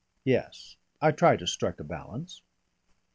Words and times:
Yes. 0.25 0.77
I 0.99 1.11
try 1.11 1.37
to 1.37 1.45
strike 1.45 1.79
a 1.79 1.83
balance." 1.83 2.41